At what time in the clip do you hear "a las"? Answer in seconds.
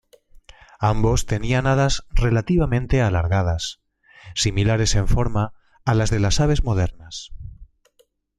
5.85-6.09